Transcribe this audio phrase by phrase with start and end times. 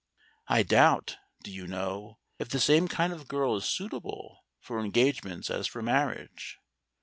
[0.47, 5.51] I doubt, do you know, if the same kind of girl is suitable for engagements
[5.51, 6.57] as for marriage.